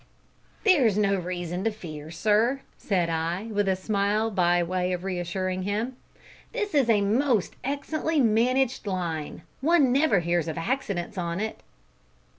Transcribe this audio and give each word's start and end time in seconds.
"There 0.63 0.87
is 0.87 0.97
no 0.97 1.13
reason 1.17 1.63
to 1.63 1.69
fear, 1.71 2.09
sir," 2.09 2.61
said 2.75 3.07
I, 3.07 3.49
with 3.51 3.67
a 3.67 3.75
smile, 3.75 4.31
by 4.31 4.63
way 4.63 4.93
of 4.93 5.03
reassuring 5.03 5.61
him. 5.61 5.95
"This 6.53 6.73
is 6.73 6.89
a 6.89 7.01
most 7.01 7.55
excellently 7.63 8.19
managed 8.19 8.87
line 8.87 9.43
one 9.59 9.91
never 9.91 10.21
hears 10.21 10.47
of 10.47 10.57
accidents 10.57 11.19
on 11.19 11.39
it." 11.39 11.61